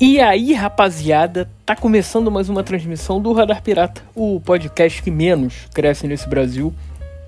[0.00, 5.66] E aí, rapaziada, tá começando mais uma transmissão do Radar Pirata, o podcast que menos
[5.74, 6.72] cresce nesse Brasil.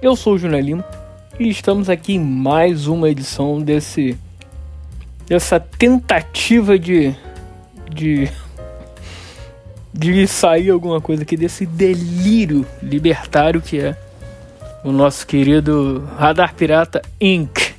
[0.00, 0.85] Eu sou o Júnior Lima
[1.37, 4.16] e estamos aqui em mais uma edição desse
[5.27, 7.12] dessa tentativa de
[7.93, 8.30] de
[9.93, 13.96] de sair alguma coisa aqui desse delírio libertário que é
[14.84, 17.74] o nosso querido Radar Pirata Inc.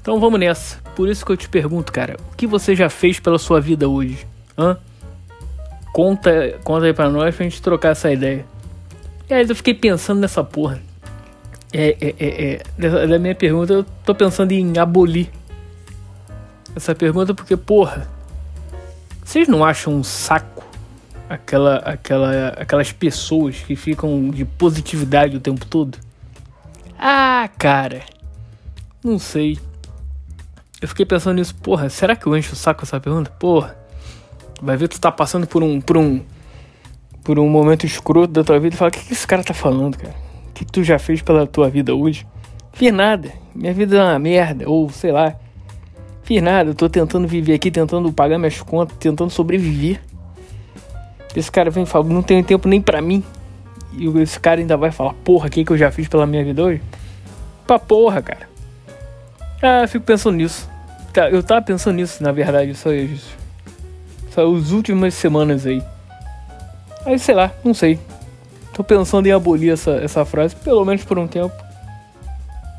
[0.00, 0.83] Então vamos nessa.
[0.94, 3.88] Por isso que eu te pergunto, cara, o que você já fez pela sua vida
[3.88, 4.26] hoje?
[4.56, 4.76] Hã?
[5.92, 8.44] Conta, conta aí pra nós pra gente trocar essa ideia.
[9.28, 10.80] E aí eu fiquei pensando nessa porra.
[11.72, 15.28] É, é, é, é, da minha pergunta, eu tô pensando em abolir
[16.76, 18.08] essa pergunta porque, porra,
[19.24, 20.64] vocês não acham um saco
[21.28, 25.98] aquela, aquela, aquelas pessoas que ficam de positividade o tempo todo?
[26.98, 28.02] Ah, cara,
[29.02, 29.58] não sei.
[30.84, 33.30] Eu fiquei pensando nisso, porra, será que eu encho o saco essa pergunta?
[33.30, 33.74] Porra,
[34.60, 36.20] vai ver que tu tá passando por um, por um,
[37.24, 39.54] por um momento escroto da tua vida e fala, o que, que esse cara tá
[39.54, 40.14] falando, cara?
[40.50, 42.26] O que, que tu já fez pela tua vida hoje?
[42.74, 45.34] Fiz nada, minha vida é uma merda, ou sei lá.
[46.22, 50.02] Fiz nada, eu tô tentando viver aqui, tentando pagar minhas contas, tentando sobreviver.
[51.34, 53.24] Esse cara vem e fala, não tenho tempo nem pra mim.
[53.94, 56.44] E esse cara ainda vai falar, porra, o que, que eu já fiz pela minha
[56.44, 56.82] vida hoje?
[57.66, 58.46] Pra porra, cara.
[59.62, 60.73] Ah, fico pensando nisso.
[61.14, 63.36] Tá, eu tava pensando nisso, na verdade, só isso.
[64.32, 65.80] Só as últimas semanas aí.
[67.06, 68.00] Aí, sei lá, não sei.
[68.72, 71.54] Tô pensando em abolir essa, essa frase, pelo menos por um tempo.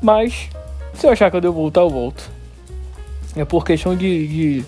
[0.02, 0.50] Mas,
[0.92, 2.30] se eu achar que eu devo voltar, eu volto.
[3.34, 4.28] É por questão de.
[4.28, 4.64] de.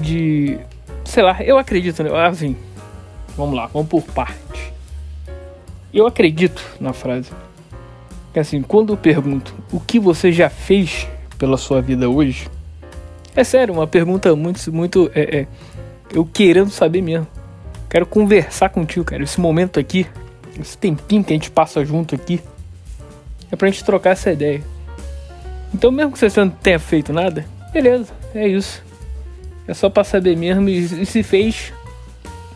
[0.00, 0.58] de
[1.04, 2.10] sei lá, eu acredito, né?
[2.26, 2.56] Assim,
[3.36, 4.72] vamos lá, vamos por parte.
[5.92, 7.30] Eu acredito na frase.
[8.32, 11.06] Que assim, quando eu pergunto o que você já fez
[11.38, 12.48] pela sua vida hoje?
[13.34, 15.10] É sério, uma pergunta muito, muito.
[15.14, 15.46] É, é,
[16.12, 17.26] eu querendo saber mesmo.
[17.88, 19.22] Quero conversar contigo, cara.
[19.22, 20.06] Esse momento aqui,
[20.60, 22.40] esse tempinho que a gente passa junto aqui,
[23.50, 24.62] é pra gente trocar essa ideia.
[25.72, 28.82] Então, mesmo que você não tenha feito nada, beleza, é isso.
[29.66, 30.68] É só pra saber mesmo.
[30.68, 31.72] E, e se fez,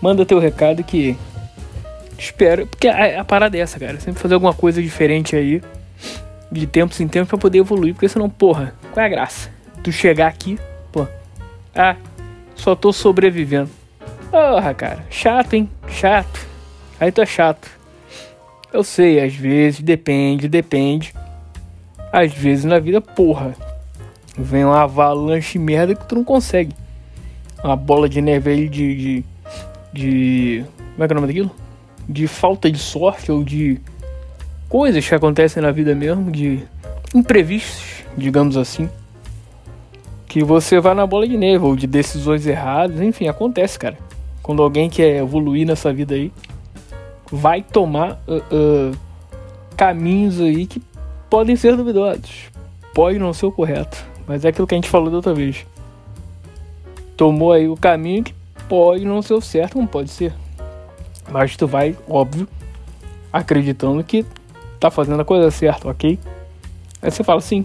[0.00, 1.16] manda teu recado que.
[2.18, 2.66] Espero.
[2.66, 4.00] Porque a, a parada é essa, cara.
[4.00, 5.62] Sempre fazer alguma coisa diferente aí
[6.52, 9.50] de tempos em tempos para poder evoluir, porque senão, porra, qual é a graça?
[9.82, 10.58] Tu chegar aqui,
[10.92, 11.06] pô,
[11.74, 11.96] ah,
[12.54, 13.70] só tô sobrevivendo.
[14.30, 15.68] Porra, cara, chato, hein?
[15.88, 16.46] Chato.
[17.00, 17.68] Aí tu é chato.
[18.72, 21.12] Eu sei, às vezes, depende, depende.
[22.12, 23.54] Às vezes na vida, porra,
[24.36, 26.74] vem uma avalanche merda que tu não consegue.
[27.62, 29.24] Uma bola de neve aí de, de.
[29.92, 30.64] de.
[30.94, 31.50] Como é que é o nome daquilo?
[32.08, 33.80] De falta de sorte ou de
[34.68, 36.62] coisas que acontecem na vida mesmo, de
[37.14, 38.88] imprevistos, digamos assim.
[40.26, 43.98] Que você vai na bola de neve, ou de decisões erradas, enfim, acontece, cara.
[44.42, 46.32] Quando alguém quer evoluir nessa vida aí,
[47.30, 48.96] vai tomar uh, uh,
[49.76, 50.82] caminhos aí que
[51.30, 52.50] podem ser duvidosos.
[52.94, 55.66] Pode não ser o correto, mas é aquilo que a gente falou da outra vez.
[57.16, 58.34] Tomou aí o caminho que
[58.68, 60.34] pode não ser o certo, não pode ser.
[61.30, 62.48] Mas tu vai, óbvio,
[63.32, 64.26] acreditando que
[64.78, 66.18] tá fazendo a coisa certa, ok?
[67.00, 67.64] Aí você fala assim,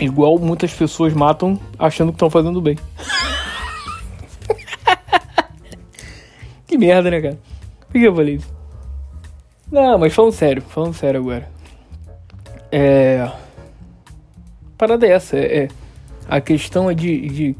[0.00, 2.78] igual muitas pessoas matam achando que estão fazendo bem.
[6.66, 7.38] que merda, né, cara?
[7.88, 8.52] Por que eu falei isso?
[9.70, 11.48] Não, mas falando sério, falando sério agora.
[12.70, 13.30] É.
[14.76, 15.64] Parada é essa, é.
[15.64, 15.68] é
[16.28, 17.56] a questão é de, de.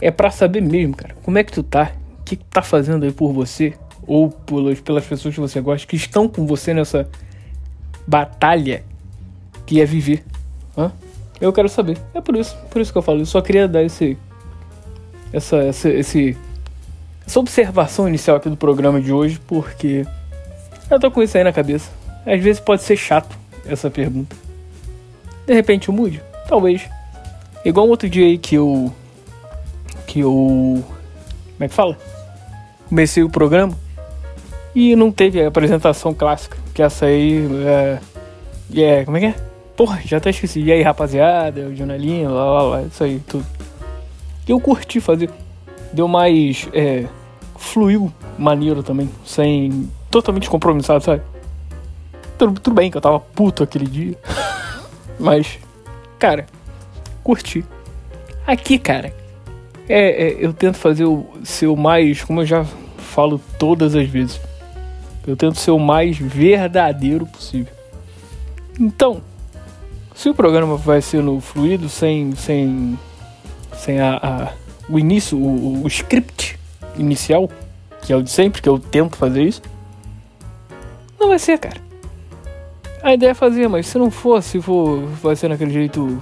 [0.00, 1.14] É pra saber mesmo, cara.
[1.22, 1.92] Como é que tu tá?
[2.20, 3.74] O que, que tá fazendo aí por você?
[4.06, 7.08] Ou pelas, pelas pessoas que você gosta, que estão com você nessa
[8.06, 8.84] batalha
[9.66, 10.24] que é viver.
[10.76, 10.92] Hã?
[11.40, 11.98] Eu quero saber.
[12.14, 13.20] É por isso, por isso que eu falo.
[13.20, 14.16] Eu só queria dar esse,
[15.32, 16.36] essa, essa, esse,
[17.26, 20.06] essa observação inicial aqui do programa de hoje, porque
[20.90, 21.90] eu tô com isso aí na cabeça.
[22.26, 23.36] Às vezes pode ser chato
[23.66, 24.36] essa pergunta.
[25.46, 26.22] De repente eu mude?
[26.48, 26.88] Talvez.
[27.64, 28.92] Igual um outro dia aí que eu.
[30.06, 30.30] Que eu.
[30.30, 31.98] Como é que fala?
[32.88, 33.76] Comecei o programa
[34.74, 37.98] e não teve a apresentação clássica, que essa aí é.
[38.80, 39.34] é como é que é?
[39.76, 40.60] Porra, já até esqueci.
[40.60, 43.44] E aí, rapaziada, o jornalinho, lá, lá, lá, isso aí, tudo.
[44.46, 45.30] Eu curti fazer.
[45.92, 46.68] Deu mais.
[46.72, 47.06] É,
[47.56, 49.90] fluiu maneiro também, sem.
[50.10, 51.22] totalmente compromissado, sabe?
[52.38, 54.18] Tudo, tudo bem que eu tava puto aquele dia.
[55.18, 55.58] Mas,
[56.18, 56.46] cara,
[57.22, 57.64] curti.
[58.46, 59.12] Aqui, cara,
[59.88, 62.64] é, é, eu tento fazer o ser o mais, como eu já
[62.98, 64.40] falo todas as vezes,
[65.26, 67.72] eu tento ser o mais verdadeiro possível.
[68.78, 69.22] Então,
[70.14, 72.98] se o programa vai ser no fluido, sem, sem,
[73.74, 74.52] sem a, a
[74.88, 76.58] o início, o, o script
[76.96, 77.50] inicial,
[78.02, 79.62] que é o de sempre, que eu tento fazer isso,
[81.18, 81.82] não vai ser, cara.
[83.02, 86.20] A ideia é fazer, mas se não for, se for, vai ser naquele jeito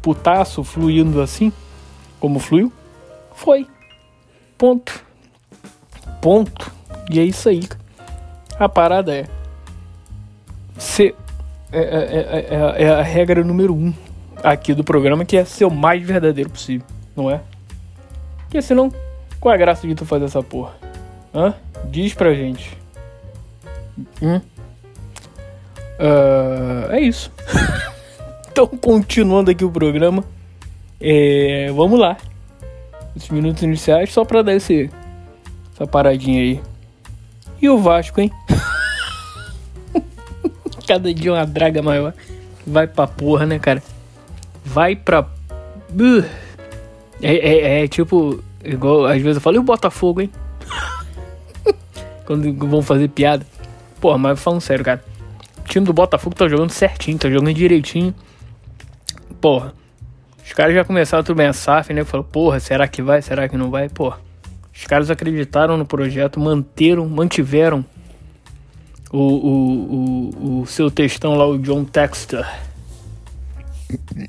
[0.00, 1.52] putaço, fluindo assim,
[2.20, 2.72] como fluiu,
[3.34, 3.66] foi.
[4.56, 5.04] Ponto.
[6.20, 6.72] Ponto.
[7.10, 7.62] E é isso aí.
[8.58, 9.28] A parada é.
[10.76, 11.14] Ser.
[11.70, 13.92] É, é, é, é, a regra número um
[14.42, 17.40] aqui do programa, que é ser o mais verdadeiro possível, não é?
[18.40, 18.90] Porque senão,
[19.38, 20.74] qual é a graça de tu fazer essa porra?
[21.34, 21.54] Hã?
[21.90, 22.76] Diz pra gente.
[24.22, 24.40] Hum?
[25.98, 27.30] Uh, é isso.
[28.50, 30.24] então, continuando aqui o programa.
[31.00, 32.16] É, vamos lá.
[33.14, 34.90] Os minutos iniciais só pra dar esse,
[35.74, 36.60] essa paradinha aí.
[37.60, 38.32] E o Vasco, hein?
[40.88, 42.14] Cada dia uma draga maior.
[42.66, 43.82] Vai pra porra, né, cara?
[44.64, 45.20] Vai pra.
[45.92, 46.24] Uh.
[47.20, 48.42] É, é, é, tipo.
[48.64, 50.30] Igual às vezes eu falo, e o Botafogo, hein?
[52.24, 53.46] Quando vão fazer piada.
[54.00, 55.04] Porra, mas falando sério, cara.
[55.58, 58.14] O time do Botafogo tá jogando certinho, tá jogando direitinho.
[59.42, 59.74] Porra.
[60.42, 62.02] Os caras já começaram tudo bem a SAF, né?
[62.02, 63.20] Falou, porra, será que vai?
[63.20, 63.90] Será que não vai?
[63.90, 64.20] Porra.
[64.74, 67.84] Os caras acreditaram no projeto, manteram, mantiveram
[69.12, 72.46] o, o, o, o seu textão lá, o John Texter.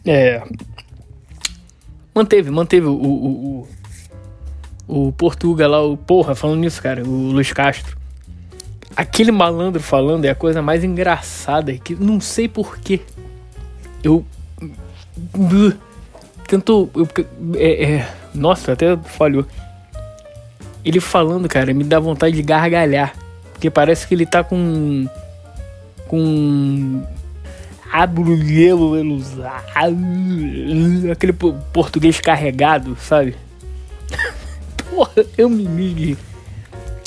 [0.05, 0.41] É.
[2.13, 3.67] Manteve, manteve o, o,
[4.87, 7.97] o, o Portuga lá, o porra, falando nisso, cara, o Luiz Castro.
[8.95, 13.01] Aquele malandro falando é a coisa mais engraçada que não sei porquê.
[14.03, 14.25] Eu.
[16.47, 16.89] Tento.
[16.95, 17.07] Eu,
[17.55, 19.45] é, é, nossa, até falhou.
[20.83, 23.13] Ele falando, cara, me dá vontade de gargalhar.
[23.59, 25.05] Porque parece que ele tá com.
[26.07, 27.03] Com.
[27.91, 28.93] Abrulhelo,
[31.11, 33.35] aquele português carregado, sabe?
[34.89, 36.17] Porra, eu me migi.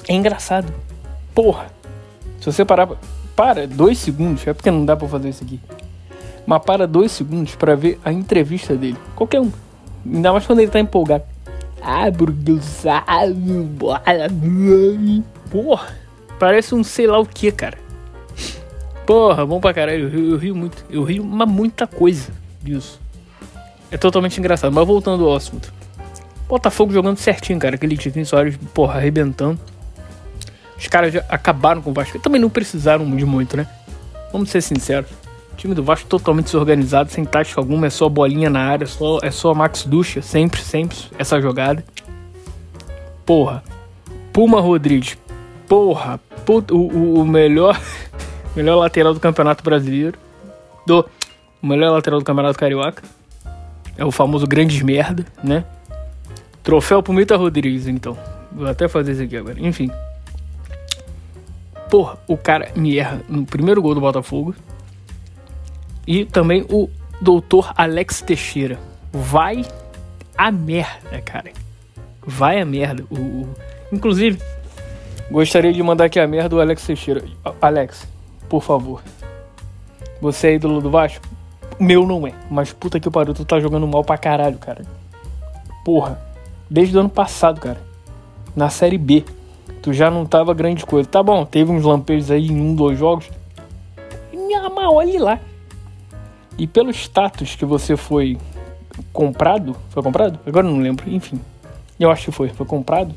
[0.06, 0.70] É engraçado.
[1.34, 1.68] Porra.
[2.38, 2.90] Se você parar.
[3.34, 5.58] Para dois segundos, é porque não dá pra fazer isso aqui.
[6.44, 8.98] Mas para dois segundos para ver a entrevista dele.
[9.16, 9.50] Qualquer um.
[10.04, 11.24] Ainda mais quando ele tá empolgado.
[15.50, 16.01] Porra,
[16.42, 17.78] parece um sei lá o que, cara.
[19.06, 20.12] Porra, bom pra caralho.
[20.12, 20.84] Eu, eu rio muito.
[20.90, 23.00] Eu rio uma muita coisa disso.
[23.92, 24.72] É totalmente engraçado.
[24.72, 25.72] Mas voltando ao assunto.
[26.48, 27.76] Botafogo jogando certinho, cara.
[27.76, 29.56] Aquele Tiquinho Soares, porra, arrebentando.
[30.76, 32.18] Os caras já acabaram com o Vasco.
[32.18, 33.64] Também não precisaram de muito, né?
[34.32, 35.10] Vamos ser sinceros.
[35.52, 39.20] O time do Vasco totalmente desorganizado, sem tática alguma, é só bolinha na área, só,
[39.22, 41.84] é só Max Ducha, sempre, sempre essa jogada.
[43.24, 43.62] Porra.
[44.32, 45.16] Puma Rodrigues.
[45.68, 46.18] Porra.
[46.44, 47.80] Puta, o, o melhor
[48.54, 50.18] melhor lateral do Campeonato Brasileiro.
[50.86, 51.08] Do
[51.62, 53.02] o melhor lateral do Campeonato Carioca.
[53.96, 55.64] É o famoso grandes merda, né?
[56.62, 58.16] Troféu pro Mita Rodrigues, então.
[58.50, 59.60] Vou até fazer isso aqui agora.
[59.60, 59.90] Enfim.
[61.90, 64.54] Porra, o cara me erra no primeiro gol do Botafogo.
[66.06, 66.88] E também o
[67.20, 68.78] doutor Alex Teixeira.
[69.12, 69.64] Vai
[70.36, 71.52] a merda, cara.
[72.26, 73.04] Vai a merda.
[73.10, 73.54] O, o...
[73.92, 74.40] Inclusive,
[75.32, 77.24] gostaria de mandar aqui a merda do Alex Teixeira.
[77.60, 78.06] Alex,
[78.48, 79.02] por favor.
[80.20, 81.26] Você é ídolo do Vasco?
[81.80, 82.34] Meu não é.
[82.50, 84.84] Mas puta que pariu, tu tá jogando mal pra caralho, cara.
[85.84, 86.20] Porra.
[86.70, 87.80] Desde o ano passado, cara.
[88.54, 89.24] Na Série B.
[89.80, 91.08] Tu já não tava grande coisa.
[91.08, 93.28] Tá bom, teve uns lampejos aí em um, dois jogos.
[94.74, 95.40] Mas olha lá.
[96.58, 98.38] E pelo status que você foi
[99.12, 100.38] comprado, foi comprado?
[100.46, 101.40] Agora não lembro, enfim.
[101.98, 103.14] Eu acho que foi, foi comprado.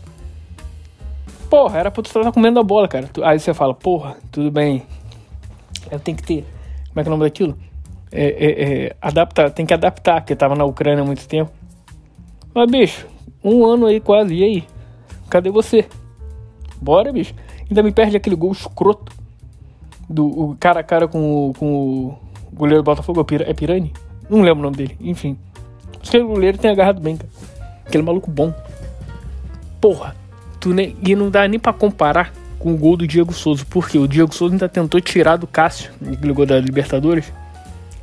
[1.55, 3.09] Porra, era pra tu estar comendo a bola, cara.
[3.23, 4.83] Aí você fala, porra, tudo bem.
[5.89, 6.45] Eu tenho que ter.
[6.89, 7.57] Como é que é o nome daquilo?
[8.11, 11.49] É, é, é, adaptar, tem que adaptar, porque tava na Ucrânia há muito tempo.
[12.53, 13.07] Mas, bicho,
[13.41, 14.63] um ano aí quase, e aí?
[15.29, 15.85] Cadê você?
[16.81, 17.33] Bora, bicho.
[17.69, 19.13] Ainda me perde aquele gol escroto
[20.09, 22.19] do o cara a cara com o, com o
[22.51, 23.93] goleiro do Botafogo é Pirani?
[24.29, 25.37] Não lembro o nome dele, enfim.
[26.05, 27.31] Aquele goleiro tem agarrado bem, cara.
[27.85, 28.53] Aquele maluco bom.
[29.79, 30.24] Porra,
[30.73, 34.07] nem, e não dá nem pra comparar com o gol do Diego Souza, porque o
[34.07, 37.31] Diego Souza ainda tentou tirar do Cássio, aquele gol da Libertadores,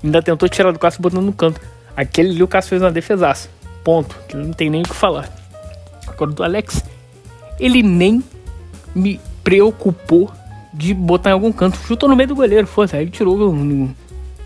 [0.03, 1.61] ainda tentou tirar do Cássio botando no canto.
[1.97, 3.49] Aquele ali o Cássio fez uma defesaça.
[3.85, 4.17] Ponto.
[4.29, 5.29] Que não tem nem o que falar.
[6.07, 6.83] Agora do Alex,
[7.59, 8.23] ele nem
[8.95, 10.31] me preocupou
[10.73, 11.77] de botar em algum canto.
[11.79, 12.97] Chutou no meio do goleiro, força.
[12.97, 13.37] Aí ele tirou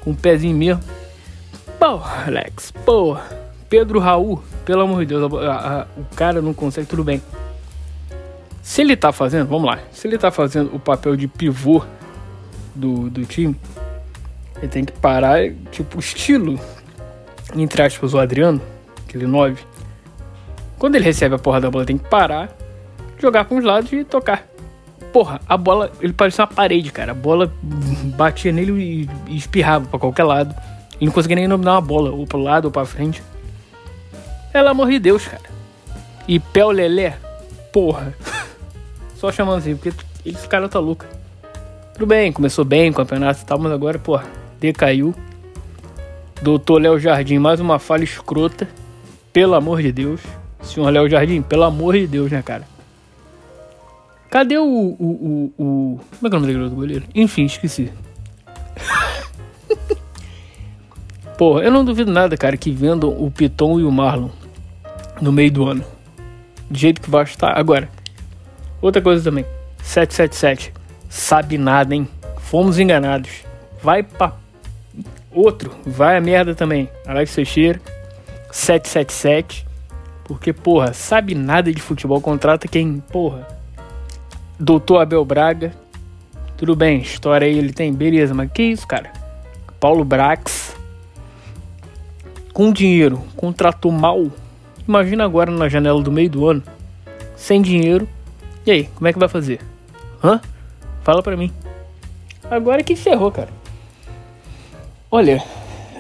[0.01, 0.83] com um pezinho mesmo.
[1.79, 3.23] Porra, Alex, porra.
[3.69, 7.21] Pedro Raul, pelo amor de Deus, a, a, o cara não consegue, tudo bem.
[8.67, 11.85] Se ele tá fazendo, vamos lá, se ele tá fazendo o papel de pivô
[12.75, 13.55] do, do time,
[14.57, 15.39] ele tem que parar,
[15.71, 16.59] tipo, o estilo,
[17.55, 18.61] entre aspas, o Adriano,
[19.07, 19.63] aquele 9,
[20.81, 22.57] Quando ele recebe a porra da bola, tem que parar,
[23.21, 24.45] jogar para os lados e tocar.
[25.13, 27.13] Porra, a bola, ele parecia uma parede, cara.
[27.13, 27.53] A bola
[28.17, 30.53] batia nele e espirrava para qualquer lado.
[30.97, 33.23] Ele não conseguia nem dominar uma bola, ou pro lado ou pra frente.
[34.53, 35.49] Pelo amor de Deus, cara.
[36.27, 37.17] E pé o Lelé,
[37.73, 38.13] porra.
[39.17, 39.93] Só chamando assim, porque
[40.25, 41.05] esse cara tá louco.
[41.95, 44.27] Tudo bem, começou bem o campeonato e tal, mas agora, porra,
[44.61, 45.15] decaiu.
[46.43, 48.69] Doutor Léo Jardim, mais uma falha escrota.
[49.33, 50.21] Pelo amor de Deus.
[50.63, 52.65] Senhor Léo Jardim, pelo amor de Deus, né, cara?
[54.31, 54.65] Cadê o.
[54.65, 56.01] o, o, o...
[56.19, 57.05] Como é que é o nome do goleiro?
[57.15, 57.91] Enfim, esqueci.
[61.39, 64.29] Porra, eu não duvido nada, cara, que vendam o Piton e o Marlon
[65.21, 65.85] no meio do ano.
[66.71, 67.59] Do jeito que vai estar.
[67.59, 67.89] Agora,
[68.81, 69.45] outra coisa também.
[69.83, 70.73] 777.
[71.09, 72.09] Sabe nada, hein?
[72.39, 73.45] Fomos enganados.
[73.83, 74.33] Vai pra.
[75.31, 75.75] Outro.
[75.85, 76.89] Vai a merda também.
[77.07, 77.81] Alex Teixeira.
[78.51, 79.67] 777.
[80.25, 82.21] Porque, porra, sabe nada de futebol.
[82.21, 83.47] Contrata quem, porra.
[84.59, 85.73] Doutor Abel Braga.
[86.57, 89.13] Tudo bem, história aí ele tem, beleza, mas que isso, cara?
[89.79, 90.75] Paulo Brax.
[92.55, 94.33] Com dinheiro, contratou mal
[94.89, 96.63] Imagina agora na janela do meio do ano,
[97.35, 98.09] sem dinheiro.
[98.67, 99.61] E aí, como é que vai fazer?
[100.23, 100.41] Hã?
[101.05, 101.53] Fala pra mim.
[102.51, 103.51] Agora que ferrou, cara.
[105.09, 105.41] Olha,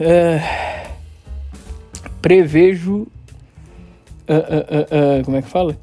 [0.00, 0.90] é...
[2.20, 3.06] prevejo.
[4.28, 5.76] Uh, uh, uh, como é que fala?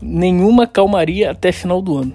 [0.00, 2.14] Nenhuma calmaria até final do ano.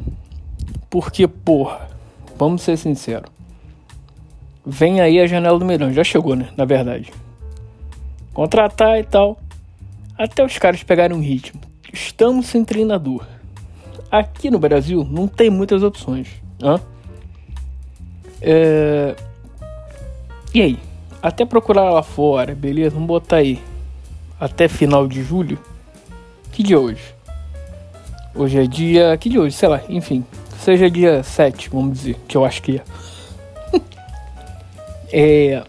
[0.89, 1.87] Porque, porra,
[2.35, 3.29] vamos ser sinceros.
[4.65, 5.91] Vem aí a janela do melhor.
[5.91, 6.49] Já chegou, né?
[6.57, 7.13] Na verdade.
[8.33, 9.39] Contratar e tal.
[10.17, 11.61] Até os caras pegarem um ritmo.
[11.93, 13.23] Estamos sem treinador.
[14.11, 16.27] Aqui no Brasil não tem muitas opções.
[16.61, 16.79] Hã?
[18.41, 19.15] É...
[20.53, 20.79] E aí?
[21.21, 22.91] Até procurar lá fora, beleza?
[22.91, 23.61] Vamos botar aí.
[24.39, 25.57] Até final de julho.
[26.51, 27.15] Que dia hoje?
[28.35, 29.17] Hoje é dia.
[29.17, 29.55] Que dia hoje?
[29.55, 30.25] Sei lá, enfim.
[30.59, 32.83] Seja dia 7, vamos dizer, que eu acho que é.
[35.55, 35.63] é.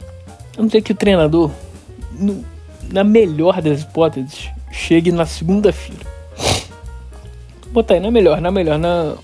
[0.54, 1.50] Vamos dizer que o treinador
[2.92, 6.04] na melhor das hipóteses, chegue na segunda-feira.
[7.72, 9.14] Botar aí, na melhor, na melhor, na.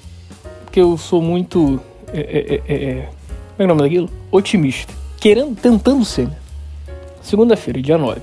[0.64, 1.81] Porque eu sou muito.
[2.12, 3.09] É, é, é, é,
[3.57, 4.11] como é o nome daquilo?
[4.33, 4.93] Otimista.
[5.21, 6.37] Querendo, tentando ser, né?
[7.21, 8.21] Segunda-feira, dia 9.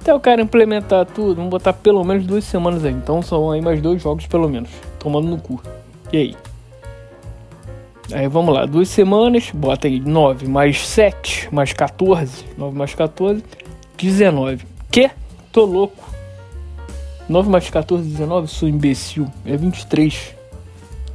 [0.00, 2.92] Até o cara implementar tudo, vamos botar pelo menos duas semanas aí.
[2.92, 4.70] Então são aí mais dois jogos, pelo menos.
[4.98, 5.60] Tomando no cu.
[6.12, 6.36] E aí?
[8.12, 12.44] Aí vamos lá, duas semanas, bota aí 9 mais 7 mais 14.
[12.56, 13.44] 9 mais 14.
[13.98, 14.64] 19.
[14.90, 15.10] Que?
[15.52, 16.07] Tô louco.
[17.28, 19.30] 9 mais 14, 19, sou imbecil.
[19.44, 20.34] É 23.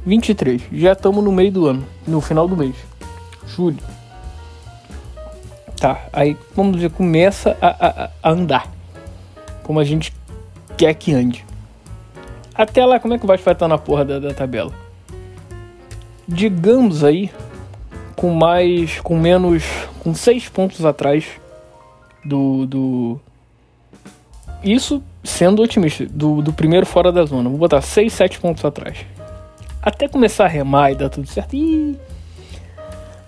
[0.06, 0.62] 23.
[0.72, 1.84] Já estamos no meio do ano.
[2.06, 2.76] No final do mês.
[3.46, 3.78] Julho.
[5.76, 8.70] Tá, aí vamos dizer, começa a, a, a andar.
[9.64, 10.14] Como a gente
[10.76, 11.44] quer que ande.
[12.54, 14.72] Até lá, como é que vai estar na porra da, da tabela?
[16.28, 17.30] Digamos aí,
[18.14, 19.00] com mais.
[19.00, 19.64] com menos.
[19.98, 21.26] com 6 pontos atrás
[22.24, 23.20] do, do.
[24.62, 27.48] Isso sendo otimista, do, do primeiro fora da zona.
[27.48, 28.98] Vou botar 6, 7 pontos atrás.
[29.82, 31.54] Até começar a remar e dar tudo certo.
[31.54, 31.98] Ih,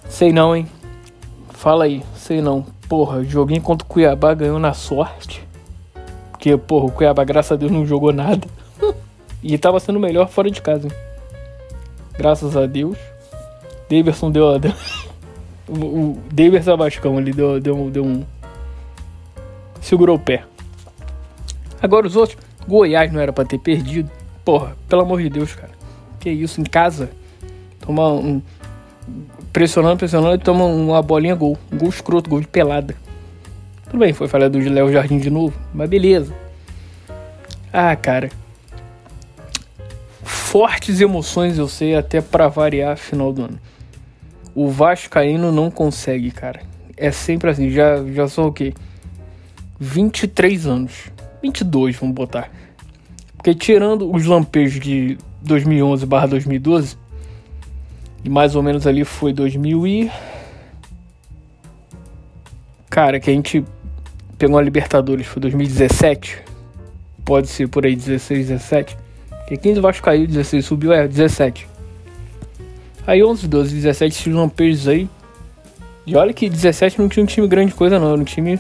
[0.08, 0.66] sei não, hein?
[1.50, 2.64] Fala aí, sei não.
[2.88, 5.42] Porra, joguinho contra o Cuiabá ganhou na sorte.
[6.30, 8.46] Porque, porra, o Cuiabá, graças a Deus, não jogou nada.
[9.42, 10.86] e tava sendo melhor fora de casa.
[10.86, 10.94] Hein?
[12.16, 12.98] Graças a Deus.
[13.90, 14.58] Davidson deu.
[14.58, 14.72] deu
[15.68, 18.24] o, Davidson Abascão ali deu, deu, deu um
[19.80, 20.44] segurou o pé.
[21.80, 24.11] Agora os outros, Goiás não era para ter perdido.
[24.45, 25.73] Porra, pelo amor de Deus, cara.
[26.21, 27.11] Que isso, em casa?
[27.80, 28.42] Toma um.
[29.52, 31.59] Pressionando, pressionando e toma uma bolinha gol.
[31.73, 32.95] Um gol escroto, gol de pelada.
[33.85, 36.35] Tudo bem, foi falha do Léo Jardim de novo, mas beleza.
[37.73, 38.30] Ah, cara.
[40.23, 43.61] Fortes emoções eu sei até para variar final do ano.
[44.54, 46.62] O Vascaíno não consegue, cara.
[46.97, 48.73] É sempre assim, já, já são o quê?
[49.78, 51.11] 23 anos.
[51.43, 52.50] 22, vamos botar.
[53.37, 56.97] Porque tirando os lampejos de 2011 barra 2012,
[58.25, 60.11] e mais ou menos ali foi 2000 e...
[62.90, 63.64] Cara, que a gente
[64.38, 66.43] pegou a Libertadores, foi 2017.
[67.25, 68.97] Pode ser por aí 16, 17.
[69.28, 71.69] Porque 15 Vasco caiu, 16 subiu, é 17.
[73.07, 75.09] Aí 11, 12, 17 esses lampejos aí.
[76.05, 78.59] E olha que 17 não tinha um time grande coisa não, era um time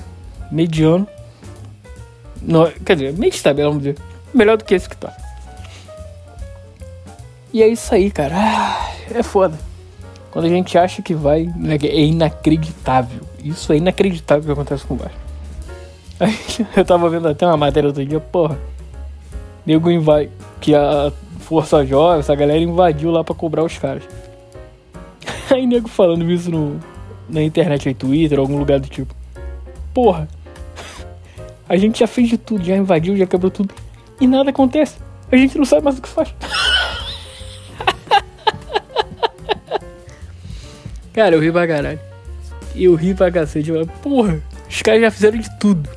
[0.50, 1.08] mediano.
[2.46, 3.98] No, quer dizer, meio de tabela, vamos dizer.
[4.32, 5.12] Melhor do que esse que tá.
[7.52, 8.34] E é isso aí, cara.
[8.36, 9.58] Ah, é foda.
[10.30, 13.20] Quando a gente acha que vai, né, é inacreditável.
[13.42, 15.18] Isso é inacreditável o que acontece com o Vasco.
[16.20, 16.38] Aí
[16.76, 18.58] eu tava vendo até uma matéria outro dia, porra.
[19.64, 20.30] Nego invade.
[20.60, 24.02] Que a Força Jovem, essa galera invadiu lá pra cobrar os caras.
[25.50, 26.78] Aí nego falando isso no,
[27.28, 29.14] na internet aí, Twitter, algum lugar do tipo.
[29.92, 30.28] Porra.
[31.68, 33.74] A gente já fez de tudo, já invadiu, já quebrou tudo.
[34.20, 34.96] E nada acontece.
[35.30, 36.32] A gente não sabe mais o que faz.
[41.12, 41.98] Cara, eu ri pra caralho.
[42.74, 43.72] Eu ri pra cacete.
[43.72, 45.88] Mas, porra, os caras já fizeram de tudo.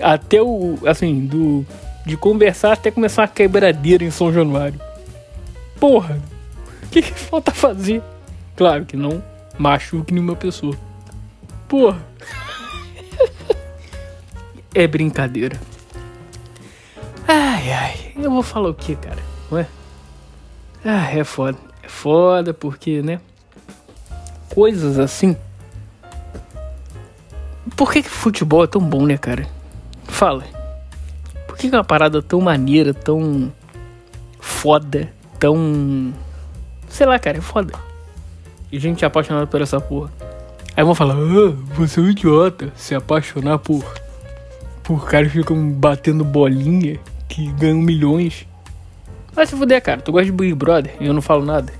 [0.00, 0.78] Até o.
[0.86, 1.64] Assim, do.
[2.04, 4.80] De conversar até começar uma quebradeira em São Januário.
[5.78, 6.20] Porra,
[6.82, 8.02] o que, que falta fazer?
[8.56, 9.22] Claro que não
[9.58, 10.76] machuque nenhuma pessoa.
[11.68, 12.00] Porra.
[14.74, 15.60] É brincadeira.
[17.26, 18.12] Ai, ai.
[18.16, 19.18] Eu vou falar o que, cara?
[19.50, 19.66] Ué?
[20.84, 21.58] Ah, é foda.
[21.82, 23.20] É foda porque, né?
[24.54, 25.36] Coisas assim.
[27.76, 29.46] Por que, que futebol é tão bom, né, cara?
[30.04, 30.44] Fala.
[31.46, 33.52] Por que, que é uma parada tão maneira, tão
[34.40, 36.12] foda, tão.
[36.88, 37.72] Sei lá, cara, é foda.
[38.70, 40.10] E gente é apaixonada por essa porra.
[40.76, 43.84] Aí vão falar, ah, você é um idiota se apaixonar por.
[44.82, 46.98] Por caras que ficam batendo bolinha
[47.28, 48.46] que ganham milhões.
[49.32, 50.00] Vai se fuder, cara.
[50.00, 51.72] Tu gosta de Big Brother e eu não falo nada.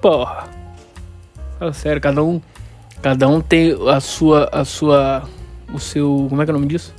[0.00, 0.48] Porra.
[1.58, 2.40] Fala sério, cada um.
[3.02, 4.48] Cada um tem a sua.
[4.52, 5.28] a sua.
[5.72, 6.26] o seu.
[6.28, 6.94] como é que é o nome disso?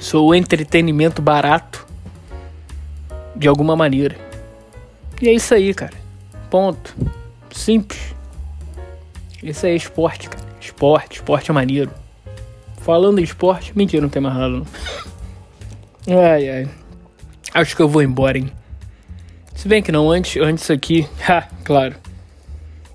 [0.00, 1.86] Seu entretenimento barato.
[3.36, 4.16] De alguma maneira.
[5.20, 5.94] E é isso aí, cara.
[6.50, 6.94] Ponto.
[7.50, 8.14] Simples.
[9.42, 10.44] Isso aí é esporte, cara.
[10.60, 11.90] Esporte, esporte é maneiro.
[12.88, 14.66] Falando em esporte, mentira, não tem mais nada não.
[16.08, 16.68] Ai, ai.
[17.52, 18.50] Acho que eu vou embora, hein?
[19.54, 21.06] Se bem que não, antes, antes aqui.
[21.28, 21.96] Ha, claro.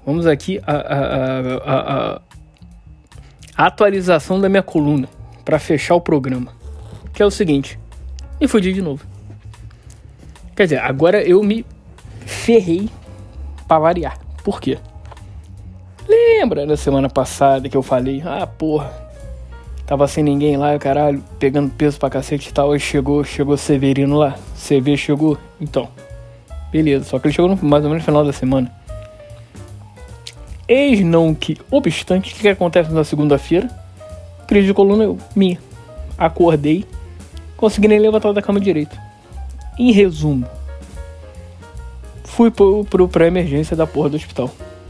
[0.03, 2.21] Vamos aqui a, a, a,
[3.55, 5.08] a atualização da minha coluna
[5.45, 6.51] para fechar o programa.
[7.13, 7.77] Que é o seguinte.
[8.41, 9.06] Me fudi de novo.
[10.56, 11.63] Quer dizer, agora eu me
[12.25, 12.89] ferrei
[13.67, 14.17] para variar.
[14.43, 14.79] Por quê?
[16.10, 19.02] Lembra da semana passada que eu falei, ah, porra,
[19.86, 22.72] Tava sem ninguém lá, caralho, pegando peso pra cacete e tal.
[22.72, 24.36] Aí chegou, chegou Severino lá.
[24.56, 25.38] CV chegou.
[25.60, 25.89] Então.
[26.72, 28.72] Beleza, só que ele chegou no, mais ou menos no final da semana.
[30.67, 33.69] Eis não que, obstante, o que, que acontece na segunda-feira?
[34.48, 35.60] Crise de coluna eu, minha.
[36.17, 36.86] Acordei,
[37.58, 38.98] consegui nem levantar da cama direito.
[39.78, 40.48] Em resumo,
[42.24, 44.50] fui pro, pro, pra emergência da porra do hospital.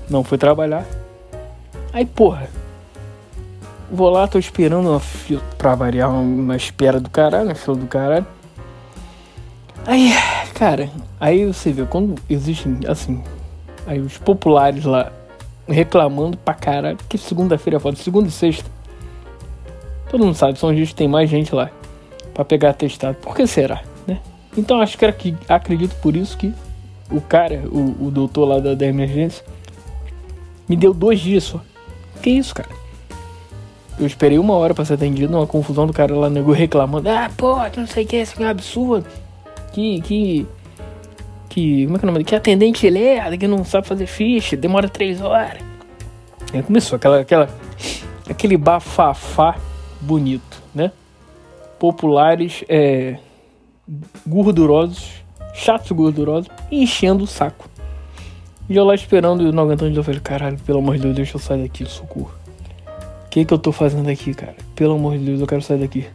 [0.10, 0.86] Não fui trabalhar.
[1.92, 2.48] Aí, porra,
[3.94, 8.26] Vou lá, tô esperando fila, pra variar uma espera do caralho, uma fila do caralho.
[9.86, 10.12] Aí,
[10.56, 13.24] cara, aí você vê, quando existem, assim,
[13.86, 15.12] aí os populares lá
[15.68, 18.68] reclamando pra caralho, que segunda-feira é foda, segunda e sexta.
[20.10, 21.70] Todo mundo sabe, são os dias que tem mais gente lá
[22.34, 23.18] pra pegar atestado.
[23.18, 24.20] Por que será, né?
[24.58, 26.52] Então acho que era que acredito por isso que
[27.12, 29.46] o cara, o, o doutor lá da, da emergência,
[30.68, 31.62] me deu dois dias só.
[32.24, 32.83] Que isso, cara?
[34.00, 37.10] Eu esperei uma hora pra ser atendido, uma confusão do cara lá nego reclamando.
[37.10, 39.06] Ah, pô, não sei o que, isso é um absurdo.
[39.72, 40.48] Que, que.
[41.50, 41.86] Que.
[41.86, 42.24] Como é que é o nome?
[42.24, 45.62] Que atendente lerda, que não sabe fazer ficha, demora três horas.
[46.54, 47.20] Aí começou aquela.
[47.20, 47.50] aquela
[48.30, 49.58] aquele bafafá
[50.02, 50.92] bonito, né?
[51.80, 53.18] Populares é,
[54.26, 57.70] gordurosos, chatos gordurosos, enchendo o saco.
[58.70, 61.40] E eu lá esperando, não aguentando, eu falei, caralho, pelo amor de Deus, deixa eu
[61.40, 62.43] sair daqui, socorro
[63.34, 64.56] que que eu tô fazendo aqui, cara?
[64.76, 66.06] Pelo amor de Deus, eu quero sair daqui.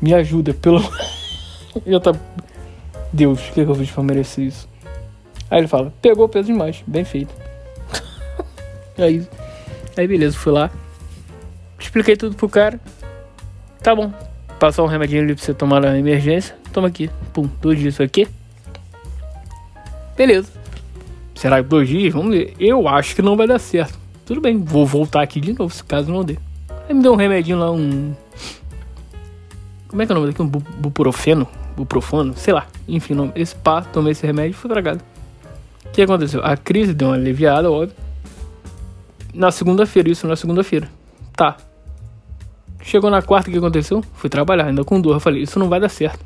[0.00, 0.82] Me ajuda, pelo.
[1.86, 2.12] Já tá.
[3.12, 4.68] Deus, o que, que eu fiz pra merecer isso?
[5.48, 7.32] Aí ele fala: pegou peso demais, bem feito.
[8.98, 9.24] aí,
[9.96, 10.72] aí beleza, fui lá.
[11.78, 12.80] Expliquei tudo pro cara.
[13.80, 14.12] Tá bom.
[14.58, 16.56] Passar um remedinho ali pra você tomar na emergência.
[16.72, 17.08] Toma aqui.
[17.32, 18.26] Pum, dois dias aqui.
[20.16, 20.50] Beleza.
[21.36, 22.12] Será que dois dias?
[22.12, 22.56] Vamos ver.
[22.58, 24.01] Eu acho que não vai dar certo.
[24.32, 26.38] Tudo bem, vou voltar aqui de novo, se caso não dê.
[26.88, 28.14] Aí me deu um remedinho lá, um.
[29.86, 30.40] Como é que é o nome daqui?
[30.40, 31.46] Um bu buprofeno?
[31.76, 32.34] Buprofano?
[32.34, 32.66] Sei lá.
[32.88, 35.04] Enfim, esse pá, tomei esse remédio e fui dragado.
[35.84, 36.42] O que aconteceu?
[36.42, 37.94] A crise deu uma aliviada, óbvio.
[39.34, 40.88] Na segunda-feira, isso na segunda-feira.
[41.36, 41.58] Tá.
[42.80, 44.02] Chegou na quarta, o que aconteceu?
[44.14, 45.16] Fui trabalhar, ainda com dor.
[45.16, 46.24] Eu falei, isso não vai dar certo.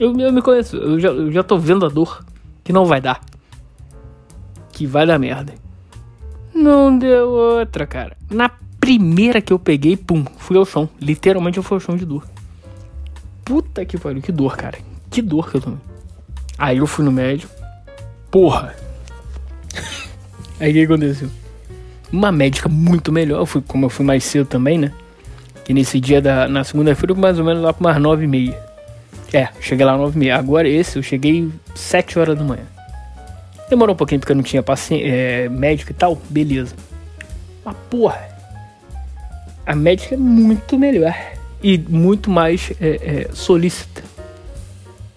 [0.00, 2.24] Eu, eu me conheço, eu já, eu já tô vendo a dor
[2.64, 3.20] que não vai dar.
[4.72, 5.65] Que vai dar merda.
[6.56, 8.16] Não deu outra, cara.
[8.30, 10.88] Na primeira que eu peguei, pum, fui ao chão.
[10.98, 12.26] Literalmente eu fui ao chão de dor.
[13.44, 14.78] Puta que pariu, que dor, cara.
[15.10, 15.78] Que dor que eu tomei.
[16.56, 17.52] Aí eu fui no médico.
[18.30, 18.74] Porra.
[20.58, 21.28] Aí o que aconteceu?
[22.10, 24.92] Uma médica muito melhor, eu fui, como eu fui mais cedo também, né?
[25.62, 28.58] Que nesse dia, da, na segunda-feira, mais ou menos lá para umas nove e meia.
[29.30, 30.38] É, cheguei lá nove e meia.
[30.38, 32.64] Agora esse, eu cheguei sete horas da manhã.
[33.68, 36.74] Demorou um pouquinho porque eu não tinha paciente, é, médico e tal, beleza.
[37.64, 38.28] Mas porra,
[39.66, 41.14] a médica é muito melhor
[41.62, 44.02] e muito mais é, é, solícita.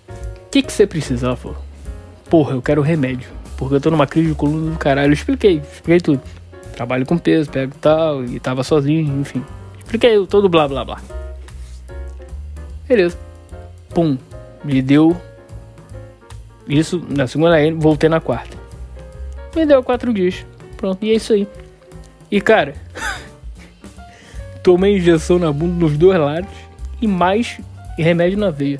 [0.09, 1.27] O que, que você precisa?
[1.27, 1.57] Ela falou,
[2.27, 5.09] porra, eu quero remédio, porque eu tô numa crise de coluna do caralho.
[5.09, 6.21] Eu expliquei, expliquei tudo.
[6.73, 9.43] Trabalho com peso, pego tal, e tava sozinho, enfim.
[9.77, 11.01] Expliquei todo blá blá blá.
[12.87, 13.17] Beleza.
[13.93, 14.17] Pum.
[14.63, 15.15] Me deu
[16.69, 18.55] isso na segunda voltei na quarta.
[19.55, 20.45] Me deu quatro dias.
[20.77, 21.47] Pronto, e é isso aí.
[22.31, 22.75] E cara,
[24.63, 26.51] tomei injeção na bunda nos dois lados
[27.01, 27.59] e mais
[27.97, 28.79] remédio na veia.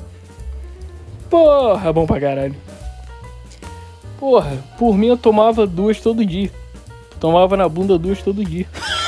[1.28, 2.54] Porra, bom pra caralho.
[4.18, 6.50] Porra, por mim eu tomava duas todo dia.
[7.18, 8.66] Tomava na bunda duas todo dia.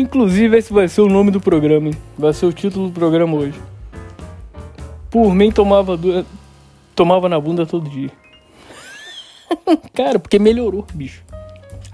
[0.00, 1.90] Inclusive, esse vai ser o nome do programa?
[2.16, 3.60] Vai ser o título do programa hoje.
[5.10, 6.24] Por mim, tomava, du...
[6.96, 8.10] tomava na bunda todo dia.
[9.92, 11.22] Cara, porque melhorou, bicho.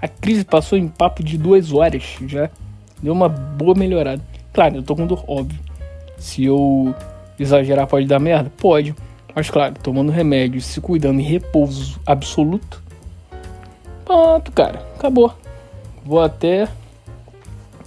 [0.01, 2.49] A crise passou em papo de duas horas já.
[3.03, 4.23] Deu uma boa melhorada.
[4.53, 5.59] Claro, eu tô com dor, óbvio.
[6.17, 6.95] Se eu
[7.37, 8.49] exagerar, pode dar merda?
[8.55, 8.95] Pode.
[9.35, 12.81] Mas claro, tomando remédio, se cuidando em repouso absoluto.
[14.05, 14.81] Pronto, cara.
[14.95, 15.33] Acabou.
[16.05, 16.69] Vou até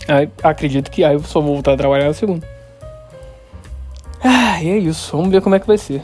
[0.08, 2.46] Aí, acredito que aí eu só vou voltar a trabalhar na segunda.
[4.22, 5.16] Ah, e é isso.
[5.16, 6.02] Vamos ver como é que vai ser.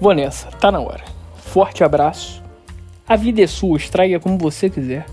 [0.00, 0.48] Vou nessa.
[0.48, 1.04] Tá na hora.
[1.36, 2.42] Forte abraço.
[3.06, 3.76] A vida é sua.
[3.76, 5.06] Extraia como você quiser.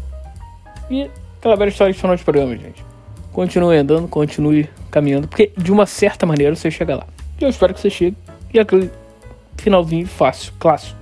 [0.90, 2.86] E aquela velha história de final de programa, gente.
[3.34, 5.28] Continue andando, continue caminhando.
[5.28, 7.08] Porque de uma certa maneira você chega lá.
[7.40, 8.18] E eu espero que você chegue.
[8.54, 8.90] E aquele
[9.58, 10.98] finalzinho fácil, clássico.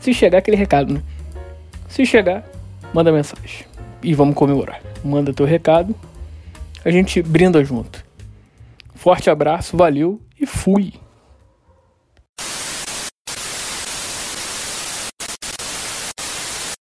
[0.00, 1.02] Se chegar, aquele recado, né?
[1.88, 2.44] Se chegar,
[2.94, 3.75] manda mensagem
[4.06, 4.80] e vamos comemorar.
[5.04, 5.92] Manda teu recado,
[6.84, 8.04] a gente brinda junto.
[8.94, 10.94] Forte abraço, valeu e fui!